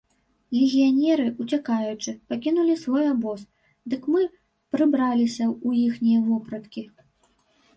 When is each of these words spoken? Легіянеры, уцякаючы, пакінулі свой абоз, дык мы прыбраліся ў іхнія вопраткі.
Легіянеры, 0.59 1.25
уцякаючы, 1.43 2.13
пакінулі 2.31 2.77
свой 2.83 3.05
абоз, 3.13 3.39
дык 3.95 4.09
мы 4.15 4.21
прыбраліся 4.77 5.45
ў 5.65 5.69
іхнія 5.91 6.19
вопраткі. 6.33 6.81